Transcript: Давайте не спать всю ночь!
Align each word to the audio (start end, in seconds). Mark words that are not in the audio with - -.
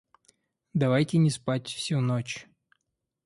Давайте 0.73 1.19
не 1.19 1.29
спать 1.29 1.67
всю 1.67 1.99
ночь! 2.01 2.47